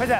[0.00, 0.18] 不是，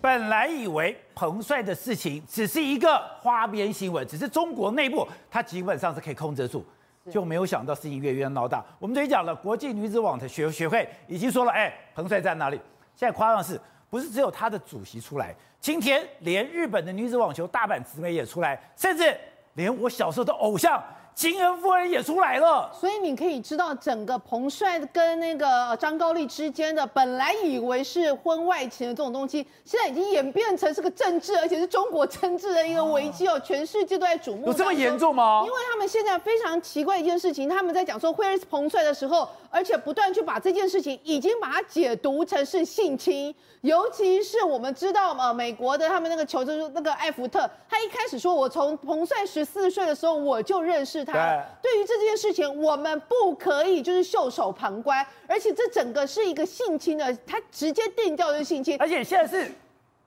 [0.00, 6.64] 本来以为彭帅的事情只是一个花边新闻，只是中国内部他基本上是可以控制住，
[7.10, 8.64] 就没有想到事情越越闹大。
[8.78, 12.58] 我们这里讲了，国际女子网的学学会已经说了，哎，彭帅在哪里？
[12.96, 19.14] 现在夸张的是，不是只有他的主席出来，今天连日本的女子网球大阪直美也出来，甚至
[19.56, 20.82] 连我小时候的偶像。
[21.14, 34.46] 金恩夫人也出来了，所以你可以知道，整个彭帅跟那个张高丽之间的，本来以为是婚外情的这种东西，现在已经演变成是个政治，而且是中国政治的一个危机哦，全世界都在瞩目。
[34.46, 35.42] 有这么严重吗？
[35.44, 51.01] 因为他们现在非常奇怪一件事情，他们在讲说会是彭帅的时候，而且不断去把这件事情已经把它解读成是性侵，尤其是我们知道嘛，美国的他们那个求证那个艾福特，他一开始说我从彭帅十四岁的时候我就认识。
[51.04, 51.72] 他对。
[51.72, 59.50] 于这件事情，我们不可以就是袖手旁观，而且这整个是一个性侵的，他直接定调就是性侵，而且现在是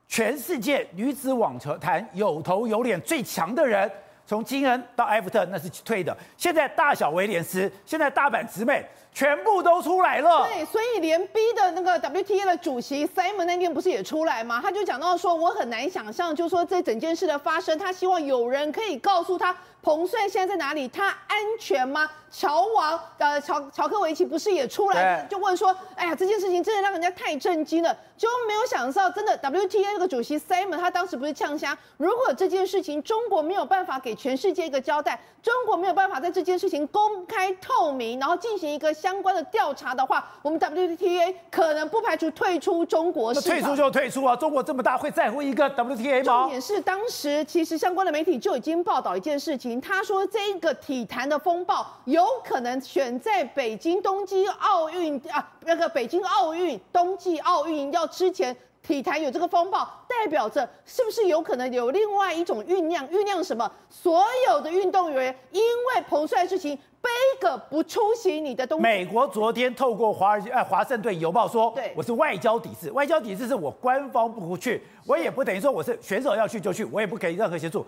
[0.07, 3.91] 全世界女子网球坛有头有脸最强的人，
[4.25, 8.85] 从金恩到埃弗特那是退的，现在大小威廉斯，现在大阪直美。
[9.13, 14.59] 全部都出来了，对，所以连 B 的那个 WTA 的主席 Simon 那天不是也出来吗？
[14.61, 22.11] 他就讲到说，我很难想象，就是说这整件事的发生，他希望有人可以告诉他，彭帅现在在哪里，他安全吗？
[22.37, 38.93] 乔王呃乔乔科维奇不是也出来就问说，哎呀，这件事情真的让人家太震惊了，就没有想到真的 WTA 那个主席 Simon 他当时不是呛声，如果这件事情中国没有办法给全世界一个交代，中国没有办法在这件事情公开透明，然后进行一个。
[39.05, 43.51] 相关的调查的话，我们 WTA 可能不排除退出中国市场。
[43.51, 44.35] 退出就退出啊！
[44.35, 46.41] 中国这么大，会在乎一个 WTA 吗？
[46.41, 63.07] 重点是当时其实相关的媒体就已经报道一件事情，他说这个体坛的风暴有可能选在北京冬季奥运啊，那个北京奥运冬季奥运要之前，体坛有这个风暴，代表着是不是有可能有另外一种酝酿？
[63.09, 63.71] 酝酿什么？
[63.89, 66.77] 所有的运动员因为彭帅事情。
[67.05, 68.81] 背个不出席你的东西。
[68.81, 77.85] 美国昨天透过华尔街呃华盛顿邮报说，对，我是外交抵制，外交抵制是我官方不去，我也不等于说我是选手要去就去，我也不给任何协助。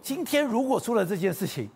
[0.00, 1.68] 今天如果出了这件事情。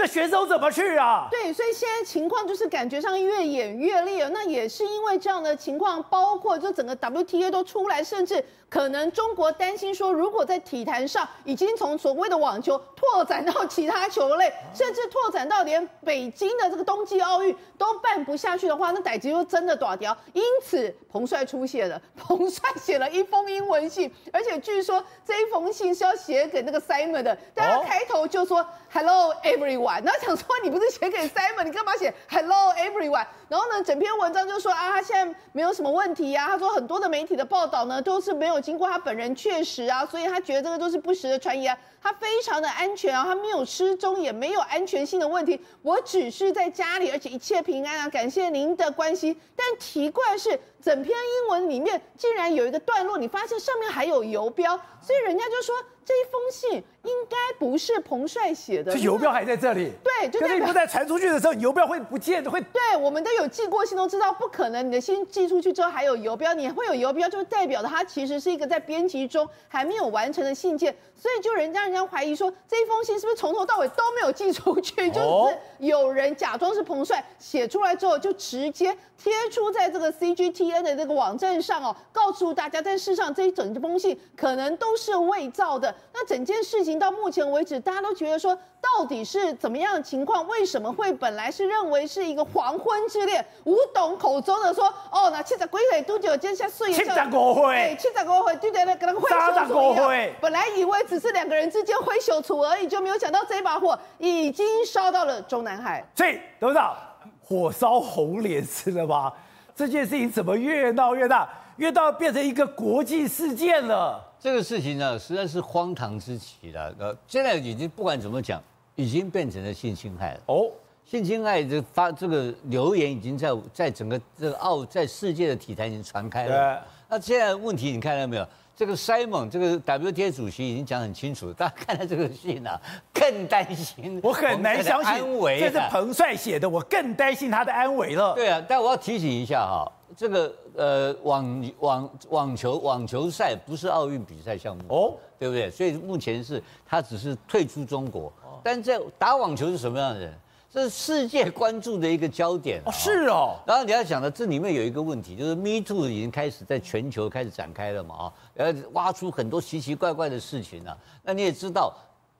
[0.00, 1.28] 那选手怎么去啊？
[1.30, 4.26] 对，所以现在情况就是感觉上越演越烈。
[4.28, 20.16] 那也是因为这样的情况，包括就整个 WTA 都出来，甚至可能中国担心说，如果在体坛上已经从所谓的网球拓展到其他球类，甚至拓展到连北京的这个冬季奥运都办不下去的话，那代志就真的大条。
[20.32, 28.66] 因此，彭帅出现了，彭帅写了一封英文信，而且据说这一封信是要写给那个 Simon 的，但他开头就说。
[28.92, 33.26] Hello everyone，然后想说你不是写给 Simon，你干嘛写 Hello everyone？
[33.48, 36.46] 然后呢，整篇文章就说啊，他现在没有什么问题、啊。
[36.46, 45.60] 他说很多的媒体的报道呢都是没有经过他本人确实啊，所以他觉得这个都是不实的传言、他非常的安全啊，他没有失踪，也没有安全性的问题。
[45.82, 49.38] 我只是在家里，而且一切平安啊，感谢您的关心。
[49.56, 55.74] 但奇怪是，整篇英文里面竟然有一个段落，你发现上面还有游标，所以人家就说。
[56.10, 59.92] 这一封信应该不是彭帅写的，这邮标还在这里。
[60.02, 62.60] 对，就可是你不在传出去的时候，邮标会不见的，会。
[62.60, 64.84] 对，我们都有寄过信，都知道不可能。
[64.84, 70.92] 你的信寄出去之后还有邮标，你会有邮标，就代表的它其实是一个在编辑中还没有完成的信件。
[71.14, 75.08] 所以就人家人家怀疑说，这一封信是不是从头到尾都没有寄出去？
[75.12, 82.82] 就是有人假装是彭帅写出来之后，就直接贴出在这个 CGTN 的这个网站上哦，告诉大家。
[82.82, 85.94] 但事实上，这一整封信可能都是伪造的。
[86.12, 90.46] 那整件事情到目前为止，大家都觉得说，到底是怎么样的情况？
[90.48, 93.44] 为什么会本来是认为是一个黄昏之恋？
[93.64, 100.34] 吴董口中的说，哦，那七十几岁都就接下岁月，七十五岁，七十五岁就在那跟他挥手处一样。
[100.40, 106.04] 本来以为只是两个人之间挥手处而已，就没有想到这把火已经烧到了中南海。
[106.14, 106.96] 所以董事长，
[107.42, 109.32] 火烧红脸是了吧？
[109.76, 111.48] 这件事情怎么越闹越大，
[111.80, 114.22] 越到变成一个国际事件了？
[114.38, 116.94] 这个事情呢，实在是荒唐之极了。
[116.98, 118.62] 呃，现在已经不管怎么讲，
[118.96, 120.40] 已经变成了性侵害了。
[120.44, 120.70] 哦，
[121.06, 126.50] 性侵害这发这个流言已经在在整个这个澳在世界的体坛已经传开了。
[126.54, 126.78] 对。
[127.08, 128.46] 那现在问题你看到没有？
[128.76, 132.78] 这个 Simon 这个 WTA 主席已经讲很清楚， 大家看到这个信啊，
[133.14, 134.20] 更担心。
[134.22, 135.24] 我很难相信
[135.58, 138.34] 这是彭帅写的，我更担心他的安危了。
[138.34, 139.90] 对啊，但我要提醒一下哈。
[140.16, 145.70] 这个呃网网网球网球赛不是奥运比赛项目哦，对不对？
[145.70, 150.34] 所以目前是他只是退出中国，但在打网球是什么样的人？
[150.72, 153.56] 这是世界关注的一个焦点哦，是哦。
[153.66, 160.96] 然后你要想的，这里面有一个问题，就是 Me Too 已经开始在全球开始展开了嘛啊，然后挖出很多奇奇怪怪的事情啊。
[161.24, 161.92] 那你也知道，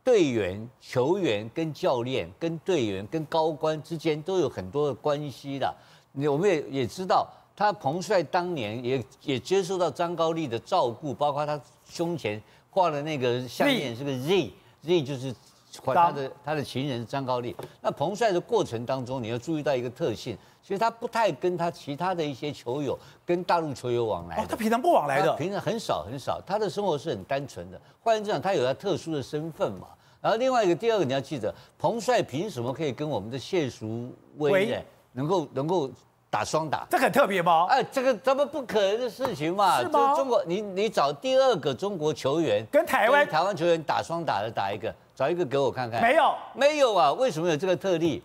[0.05, 5.75] 队员、球员跟教练、跟队员、跟高官之间都有很多的关系的。
[6.13, 7.29] 你我们也也知道，
[7.61, 15.35] 他彭帅当年也也接受到张高丽的照顾，包括他胸前画的那个项链是个 Z，Z 就是。
[15.85, 24.43] 他的他的情人张高丽，那彭帅的过程当中，你要注意到一个特性，其实他不太跟他其他的一些球友跟大陆球友往来。
[24.43, 27.81] 哦，他平常不往来的，平常很少很少，他的生活是很单纯的。
[28.01, 29.87] 换言之讲，他有他特殊的身份嘛。
[30.21, 34.77] 然后另外一个，第二个你要记得，彭帅凭什么可以跟我们的谢淑薇呢？
[35.12, 35.89] 能够能够
[36.31, 36.87] 打双打？
[36.88, 37.67] 这很特别吗？
[37.69, 39.81] 哎，这个咱们不可能的事情嘛？
[39.81, 40.15] 是吗？
[40.15, 44.94] 中国，你你找第二个中国球员跟台湾台湾球员打双打的打一个。
[45.12, 47.12] 找一个给我看看，没有，没有啊？
[47.12, 48.23] 为什么有这个特例？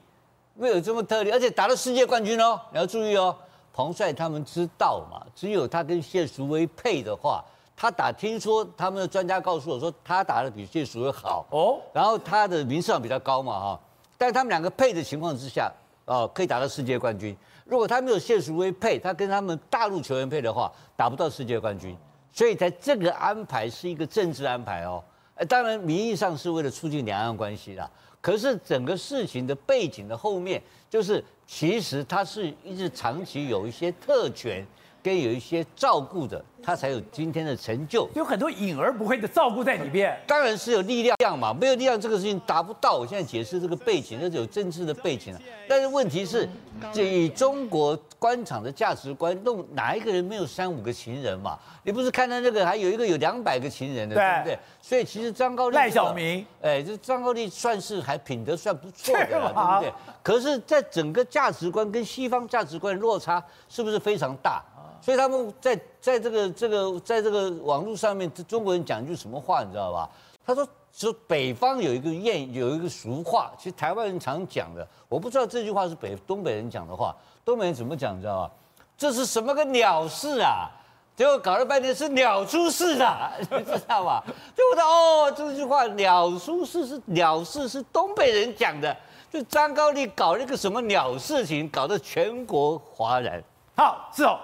[0.54, 2.58] 没有这么特例，而且打到世界冠军哦！
[2.72, 3.36] 你要注意哦，
[3.74, 5.22] 彭帅他们知道嘛？
[5.36, 7.44] 只有他跟谢淑薇配的话，
[7.76, 13.80] 他打，听说他们的专家告诉我说，他打的比谢淑薇好哦，然后他的名次上比较高嘛哈。
[14.18, 15.70] 但是他们两个配的情况之下，
[16.06, 17.36] 哦，可以打到世界冠军。
[17.66, 21.98] 如果他没有谢淑薇配，他跟他们大陆球员配的话，打不到世界冠军。
[22.32, 25.04] 所以在这个安排是一个政治安排哦。
[25.34, 27.90] 呃，当然，名义上是为了促进两岸关系啦。
[28.22, 34.66] 可是整个事情的背景的后面，就是其实他是一直长期有一些特权。
[35.06, 38.10] 跟有一些照顾的，他才有今天的成就。
[38.16, 40.20] 有很多隐而不会的照顾在里面。
[40.26, 42.98] 当然是有力量嘛，没有力量这个事情达不到。
[42.98, 45.40] 我现在解释这个背景，那是有政治的背景了。
[45.70, 46.50] 但是问题是，
[46.96, 51.56] 以中国官场的价值观，弄哪一个人没有三五个情人嘛？
[51.84, 54.60] 你不是看到那个还有一个有两百个情人的，对不对？
[54.82, 59.94] 所以其实张高丽、赖小民，哎，这张高丽算是还品德算不错的了， 对不对？
[60.24, 64.64] 可是，在整个价值观跟西方价值观落差是不是非常大？
[65.06, 70.10] 所以他们在在这个这个在这个网络上面，这中国人讲一句什么话，你知道吧？
[70.44, 77.16] 他说，说北方有一个谚，有一个俗话，其实台湾人常讲的，我不知道这句话是北东北人讲的话，
[77.46, 78.52] 东北人怎么讲，你知道吧？
[78.98, 80.72] 这是什么个鸟事啊？
[81.16, 84.24] 结果搞了半天是鸟出事的，你知道吧？
[84.56, 88.98] 结果他哦，这句话鸟出事是鸟事是东北人讲的，
[89.32, 93.40] 就张高丽搞了一个什么鸟事情，搞得全国哗然。
[93.78, 94.40] 好，是哦。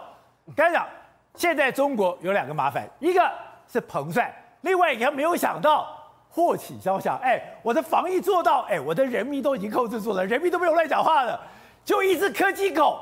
[0.56, 0.88] 刚才讲，
[1.36, 3.22] 现在中国有两个麻烦，一个
[3.72, 5.88] 是彭帅，另外一个没有想到
[6.30, 7.18] 祸起萧墙。
[7.22, 11.40] 哎，我的防疫做到，哎，我的人民都已经控制住了，人民都没有乱讲话了，
[11.86, 13.00] 就一只柯基狗。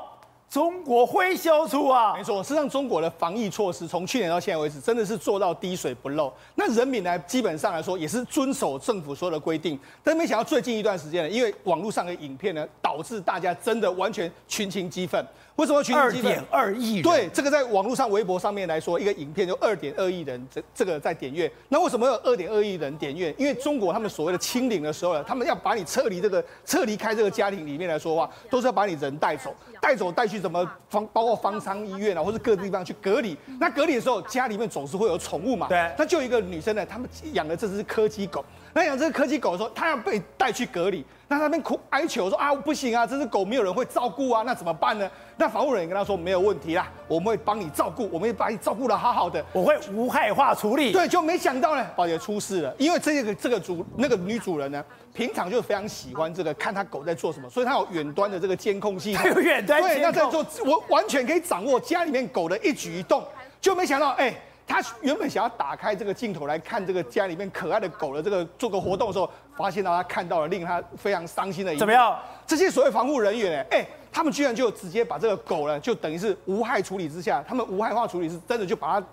[0.48, 2.12] 中国会消除啊？
[2.16, 6.32] 没错，实际上中国的防疫措施从去年到现在为止，真的是做到滴水不漏。
[6.56, 9.78] 那人民呢，基本上来说也是遵守政府所有的规定。
[10.02, 15.24] 但没想到最近一段时间呢，因为网络上的影片呢，导致大家真的完全群情激愤。
[15.56, 16.32] 为什么群情激愤？
[16.32, 17.02] 二点二亿人。
[17.02, 21.50] 对，这个在网络上、微博上面来说，一个影片就二点二亿人，这这个在点阅。
[21.68, 23.32] 那为什么有二点二亿人点阅？
[23.38, 30.40] 因为中国他们所谓的清零的时候呢，他们要把你撤离这个撤离开这个家庭里面来说的话，都是要把你人带走，带走带去。
[30.40, 33.36] 什么方包括方舱医院啊，或者各地方去隔离？
[33.58, 35.68] 那隔离的时候，家里面总是会有宠物嘛。
[35.68, 35.92] 对。
[35.98, 38.42] 那就一个女生呢，他们养的这只柯基狗。
[38.72, 41.04] 那养这个柯基狗的时候，它要被带去隔离。
[41.28, 45.08] 那他们哭哀求说啊，不行啊，这只狗没有人会照顾啊，那怎么办呢？
[45.36, 50.92] 那防护人员跟他说没有问题啦，我们会帮你照顾，我们会把你照顾的好好的，我会无害化处理。
[50.92, 54.84] 对，就没想到呢，宝姐出事了，因为这个这个主那个女主人呢。
[55.12, 63.20] 平常就非常喜欢这个看他狗在做什么，所以他有远端的这个监控系统，有远端对，那在做我完全可以掌握家里面狗的一举一动，
[63.60, 64.32] 就没想到，哎，
[64.70, 71.80] 他原本想要打开这个镜头来看这个家里面可爱的狗的这个做个活动的时候，发现到他看到了令他非常伤心的一幕。
[71.80, 72.16] 怎么样？
[72.46, 79.06] 这些所谓防护人员，哎，他们居然就直接把这个狗呢，就等于是无害处理之下，他们无害化处理是真的就把它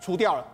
[0.00, 0.44] 除掉了。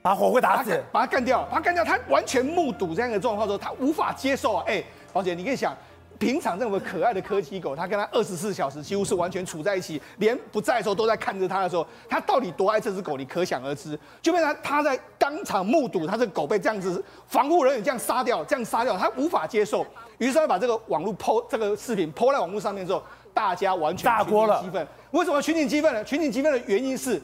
[0.00, 1.84] 把火会打死，把他干掉，把他干掉。
[1.84, 4.64] 他完全目睹这样的状况之后，他无法接受啊！
[4.66, 5.76] 哎、欸，宝姐，你可以想，
[6.24, 13.98] 平常这么可爱的柯基狗，它跟它二十四小时几乎是完全处在一起，连不在的时候都在看着它的时候，它到底多爱这只狗，你可想而知。
[14.22, 19.86] 就变成它在当场目睹它这狗被这样子防护人员这样杀掉，这样杀掉，它无法接受。
[20.18, 23.02] 于是他把这个网络 po 这个视频 po 在网络上面之后，
[23.34, 24.86] 大家完全大锅了激愤。
[25.10, 26.02] 为什么群情激愤呢？
[26.04, 27.20] 群情激愤的原因是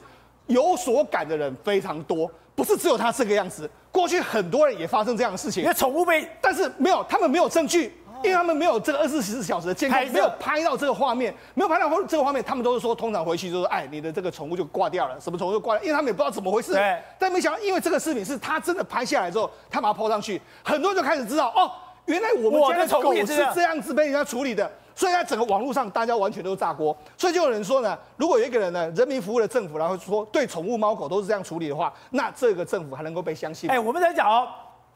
[0.46, 2.30] 有所感的人非常多。
[2.52, 5.62] 不是只有他这个样子，过去很多人也发生这样的事情。
[5.62, 16.72] 因为宠物被，但是没有，他们没有证据，因为他们没有这个二十四小时的监控，没有拍到这个画面，没有拍到这个画面，他们都是说，通常回去就是，哎，你的这个宠物就挂掉了，什么宠物就挂掉，因为他们也不知道怎么回事。
[16.72, 16.98] 对。
[17.18, 21.70] 但没想到，因为这个视频是他真的拍下来之后，他把它抛上去，很多人就开始知道，哦，
[22.06, 24.70] 原来我们家的狗是这样子被人家处理的。
[24.92, 26.94] 所以在整个网络上，大家完全都炸锅。
[27.16, 33.70] 所以就有人说呢，如果有一个人呢，人民服务的政府，然后说对宠物猫狗都是这样处理的话，那这个政府还能够被相信？
[33.70, 34.46] 哎，我们在讲哦，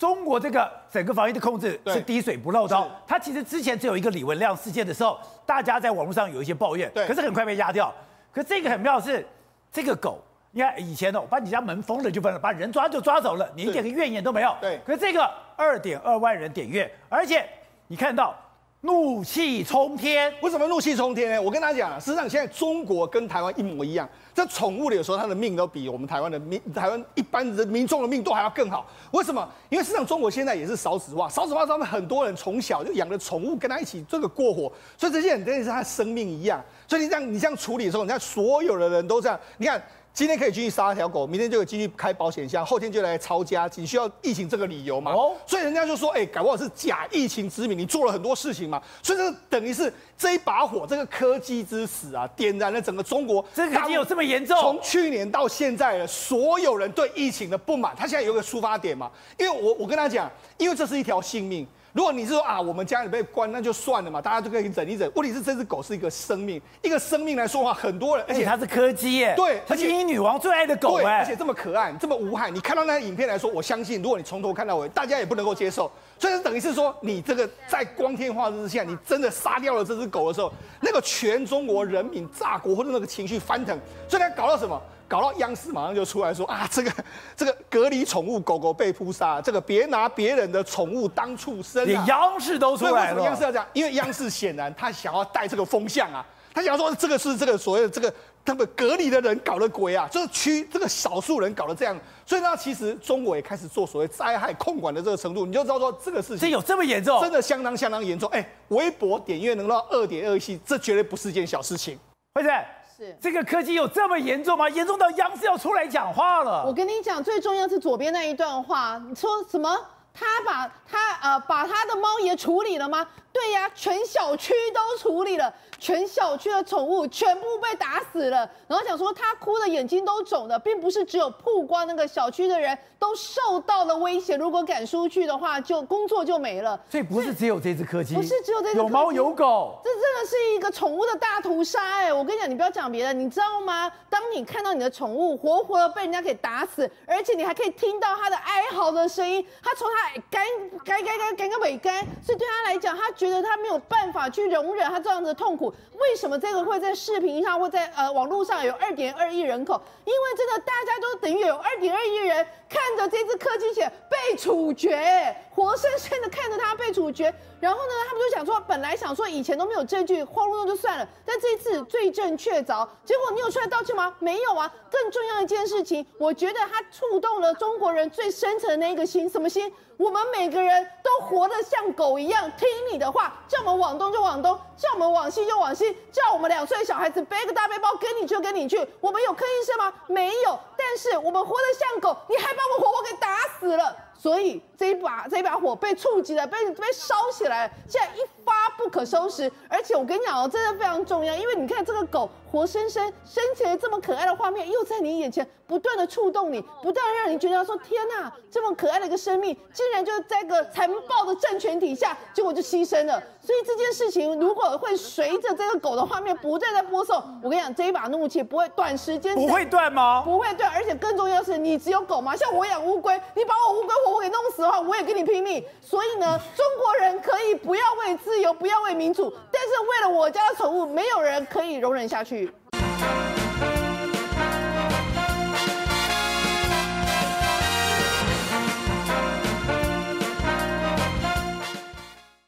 [0.04, 2.90] 中国这个整个防疫的控制是滴水不漏的。
[3.06, 7.90] 它其实之前只有一个李文亮事件的时候，大家在网络上有一些抱怨，可是很快被压掉。
[8.30, 9.26] 可是这个很妙的是，
[9.72, 10.18] 这个狗，
[10.50, 14.54] 你看以前哦，把你家门封了就封了，把人抓就抓走了，你一点个怨言都没有。
[14.60, 14.78] 对。
[14.84, 17.42] 可是这个二点二万人点阅，而且
[17.86, 18.38] 你看到。
[18.84, 21.40] 怒气冲天，为什么怒气冲天呢？
[21.40, 28.86] 我跟大家讲，事实上现在中国跟台湾一模一样，这宠物有时候它的命都比我们台湾的民、台湾一般人民众的命都还要更好。
[29.12, 29.48] 为什么？
[29.70, 36.62] 因为实际上中国现在也是少子化，少子化他们很多人从小就养了宠物跟他一起这个过活，所以这些人真的是他生命一样。
[36.86, 39.82] 所以你这样你这样处理的时候，你看所有的人都这样，你看。
[40.14, 45.10] 今天可以进去杀一条狗，明天就可以进去开保险箱，后天就来抄家，仅需要疫情这个理由嘛？
[45.10, 53.44] 哦，所以人家就说，哎、欸，搞不好是假疫情之名，你做了很多事情嘛，所以这等于是这一把火，这个科技之死啊，点燃了整个中国。
[53.52, 54.56] 这个已经有这么严重？
[54.60, 59.10] 从去年到现在了，所有人对疫情的不满，他现在有一个出发点嘛？
[59.36, 61.66] 因为我我跟他讲，因为这是一条性命。
[61.94, 65.08] 如果你是说啊，我们家里被关，那就算了嘛，大家都可以忍一忍。
[65.14, 72.50] 问题是这只狗是一个生命，一个生命来说话，很多人，而且它是柯基耶，对，而且英女王最爱的狗哎，而且这么可爱，这么无害。
[72.50, 75.88] 你看到那个影片来说，我相信，如果你从头看到尾，大家也不能够接受。
[76.18, 84.82] 所以等于是说，你这个在光天化日之下，你真的杀掉了这只狗的时候，那个全中国人民炸锅或者那个情绪翻腾，所以它搞到什么？
[85.06, 86.92] 搞到央视马上就出来说啊，这个
[87.36, 91.86] 这个隔离宠物狗狗被扑杀，这个别拿别人的宠物当畜生啊！
[91.86, 92.98] 连央视都出来了。
[93.00, 93.66] 为什么央视要这样？
[93.72, 98.12] 因为央视显然他想要带这个风向啊，他想要说这个是这个所谓的这个
[98.44, 101.98] 他们隔离的人搞的鬼啊，就是区这个少数人搞的这样。
[102.26, 108.28] 所以呢，其实中国也开始做所谓灾害控管的这个程度，你就知道说这个事情这有这么严重，真的相当相当严重。
[108.30, 111.98] 哎，微博点阅能到二点二亿，这绝对不是件小事情，
[112.34, 112.54] 会不会？
[112.96, 114.68] 是这个科技有这么严重吗？
[114.68, 116.64] 严重到央视要出来讲话了。
[116.64, 119.76] 我跟你讲，最重要是左边那一段话，你说什么？
[120.14, 123.06] 他把他呃把他的猫也处理了吗？
[123.32, 125.52] 对呀，全小区都处理了。
[125.80, 136.80] 全小区的宠物全部被打死了，然后讲说他哭的眼睛都肿了，并不是只有曝光那个小区的人都受到了威胁，如果赶出去的话，就工作就没了。
[136.88, 142.12] 所以不是只有这只柯基，不是只有这只，有猫有狗，这真的是一个宠物的大屠杀哎！
[142.12, 143.90] 我跟你讲，你不要讲别的，你知道吗？
[144.08, 150.44] 当你看到你的宠物活活的被人家给打死，而且你还可以听到它的哀嚎的声音，它从它干
[150.84, 155.72] 干干干干个尾干，所以对他来讲，他觉得他没有办法去容忍他这样子的痛苦。
[155.98, 159.80] 为什么这个会在视频上或在呃网络上有二点二亿人口？
[160.04, 167.32] 因为真的大家都等于有二点二亿人看着这只柯基犬被处决，活生生的看着它被处决。
[167.60, 172.86] 然后呢，他们就想说，本来想说以前都没有证据，慌乱就算了，但这一次罪证确凿。
[173.06, 174.14] 结果你有出来道歉吗？
[174.18, 174.70] 没有啊。
[174.90, 179.72] 更重要一件事情，我觉得它触动了中国人最深层的那个心，什么心？
[179.96, 188.76] 我们每个人都活得像狗一样，听你的话，叫我们往东就往东，叫我们往西就往西，叫我们两岁小孩子背个大背包跟你去就跟你去。
[189.00, 189.92] 我们有吭一声吗？
[190.08, 190.58] 没有。
[190.76, 193.96] 但是我们活得像狗，你还把我们活活给打死了。
[194.16, 199.50] 所以这一把这一把火被触及了，被被烧起来了，现在一发不可收拾。
[199.68, 213.22] 而且我跟你讲哦，真的非常重要，因为你看这个狗活生生生前这么可爱的画面，又在你眼前不断的触动你，不断让你觉得说天哪，这么可爱的一个生命，竟然就在个残暴的政权底下，结果就牺牲了。
[213.40, 220.22] 所以这件事情如果会随着这个狗的画面不断在播送，我跟你讲，这一把怒气不会短时间不会断吗？
[220.24, 222.36] 不会断，而且更重要的是，你只有狗吗？
[222.36, 225.64] 像我养乌龟，你把我乌龟活活给弄死的话，我也跟你拼命。
[225.80, 232.52] 所以呢， 中国人可以不要为自由，不要为民主，但是为了我家的宠物，没有人可以容忍下去。